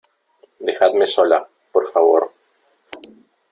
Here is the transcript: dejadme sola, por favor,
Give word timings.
dejadme 0.59 1.05
sola, 1.05 1.47
por 1.71 1.91
favor, 1.91 2.31